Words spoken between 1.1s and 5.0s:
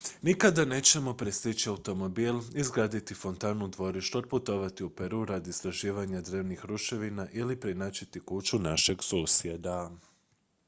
prestići automobil izgraditi fontanu u dvorištu otputovati u